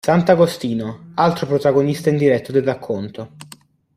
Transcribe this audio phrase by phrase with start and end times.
[0.03, 3.33] Sant'Agostino: altro protagonista indiretto del racconto.